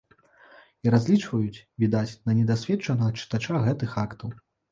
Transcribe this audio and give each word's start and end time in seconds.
І 0.87 0.93
разлічваюць, 0.95 1.61
відаць, 1.83 2.09
на 2.29 2.35
недасведчанага 2.39 3.11
чытача 3.19 3.59
гэтых 3.67 3.95
актаў. 4.07 4.29